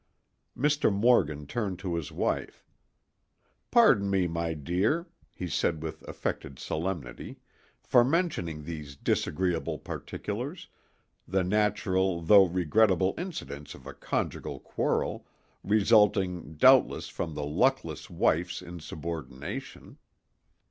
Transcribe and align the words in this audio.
Mr. 0.57 0.91
Morgan 0.91 1.45
turned 1.45 1.77
to 1.77 1.93
his 1.93 2.11
wife. 2.11 2.65
"Pardon 3.69 4.09
me, 4.09 4.25
my 4.25 4.55
dear," 4.55 5.05
he 5.31 5.47
said 5.47 5.83
with 5.83 6.01
affected 6.09 6.57
solemnity, 6.57 7.37
"for 7.83 8.03
mentioning 8.03 8.63
these 8.63 8.95
disagreeable 8.95 9.77
particulars, 9.77 10.69
the 11.27 11.43
natural 11.43 12.23
though 12.23 12.45
regrettable 12.47 13.13
incidents 13.15 13.75
of 13.75 13.85
a 13.85 13.93
conjugal 13.93 14.59
quarrel—resulting, 14.59 16.55
doubtless, 16.55 17.07
from 17.07 17.35
the 17.35 17.45
luckless 17.45 18.09
wife's 18.09 18.63
insubordination." 18.63 19.99